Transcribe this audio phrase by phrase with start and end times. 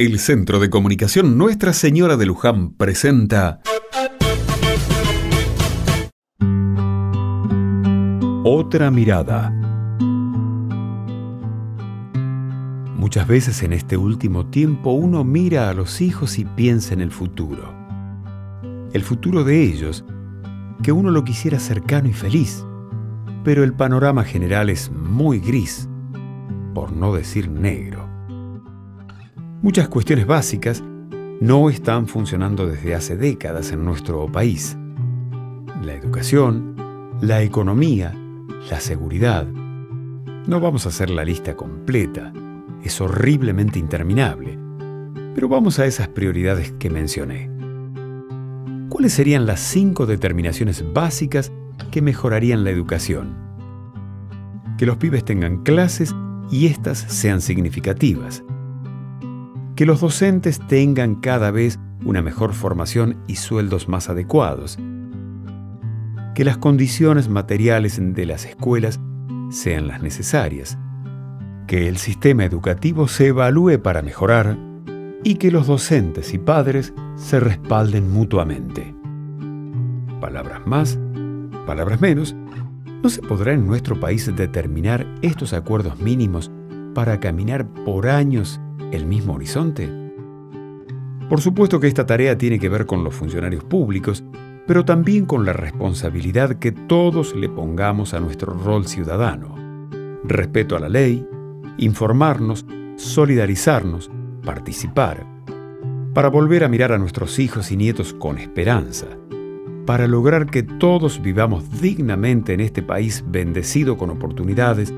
[0.00, 3.60] El Centro de Comunicación Nuestra Señora de Luján presenta
[8.44, 9.50] Otra mirada.
[12.94, 17.10] Muchas veces en este último tiempo uno mira a los hijos y piensa en el
[17.10, 17.74] futuro.
[18.92, 20.04] El futuro de ellos,
[20.80, 22.64] que uno lo quisiera cercano y feliz,
[23.42, 25.88] pero el panorama general es muy gris,
[26.72, 28.07] por no decir negro.
[29.60, 30.84] Muchas cuestiones básicas
[31.40, 34.78] no están funcionando desde hace décadas en nuestro país.
[35.82, 36.76] La educación,
[37.20, 38.14] la economía,
[38.70, 39.48] la seguridad.
[40.46, 42.32] No vamos a hacer la lista completa,
[42.84, 44.56] es horriblemente interminable,
[45.34, 47.50] pero vamos a esas prioridades que mencioné.
[48.88, 51.50] ¿Cuáles serían las cinco determinaciones básicas
[51.90, 53.34] que mejorarían la educación?
[54.78, 56.14] Que los pibes tengan clases
[56.48, 58.44] y éstas sean significativas
[59.78, 64.76] que los docentes tengan cada vez una mejor formación y sueldos más adecuados,
[66.34, 68.98] que las condiciones materiales de las escuelas
[69.50, 70.76] sean las necesarias,
[71.68, 74.58] que el sistema educativo se evalúe para mejorar
[75.22, 78.96] y que los docentes y padres se respalden mutuamente.
[80.20, 80.98] Palabras más,
[81.66, 82.34] palabras menos,
[83.00, 86.50] ¿no se podrá en nuestro país determinar estos acuerdos mínimos
[86.94, 88.60] para caminar por años
[88.92, 89.88] el mismo horizonte?
[91.28, 94.24] Por supuesto que esta tarea tiene que ver con los funcionarios públicos,
[94.66, 99.54] pero también con la responsabilidad que todos le pongamos a nuestro rol ciudadano.
[100.24, 101.26] Respeto a la ley,
[101.76, 102.64] informarnos,
[102.96, 104.10] solidarizarnos,
[104.42, 105.26] participar,
[106.14, 109.06] para volver a mirar a nuestros hijos y nietos con esperanza,
[109.84, 114.92] para lograr que todos vivamos dignamente en este país bendecido con oportunidades,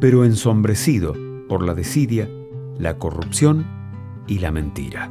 [0.00, 1.14] pero ensombrecido
[1.48, 2.28] por la desidia
[2.78, 3.66] la corrupción
[4.26, 5.10] y la mentira.